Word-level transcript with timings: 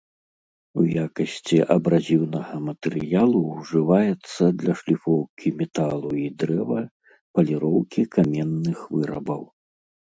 У 0.83 0.85
якасці 1.01 1.57
абразіўнага 1.75 2.55
матэрыялу 2.71 3.39
ўжываецца 3.59 4.43
для 4.65 4.73
шліфоўкі 4.83 5.47
металу 5.63 6.09
і 6.25 6.27
дрэва, 6.41 6.81
паліроўкі 7.39 8.01
каменных 8.21 8.77
вырабаў. 8.95 9.51